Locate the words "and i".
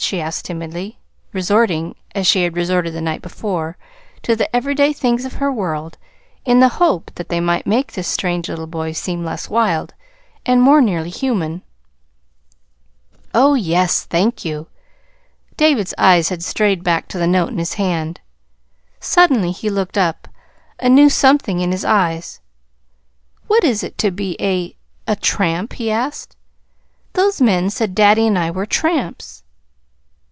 28.27-28.51